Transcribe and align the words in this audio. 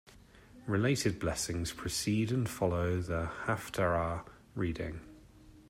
Related 0.65 1.19
blessings 1.19 1.73
precede 1.73 2.31
and 2.31 2.49
follow 2.49 3.01
the 3.01 3.29
Haftarah 3.45 4.25
reading. 4.55 5.01